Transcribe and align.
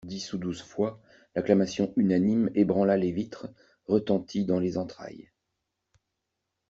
Dix 0.03 0.33
ou 0.33 0.39
douze 0.39 0.63
fois, 0.63 0.99
l'acclamation 1.35 1.93
unanime 1.95 2.49
ébranla 2.55 2.97
les 2.97 3.11
vitres, 3.11 3.49
retentit 3.85 4.45
dans 4.47 4.57
les 4.59 4.79
entrailles. 4.79 5.29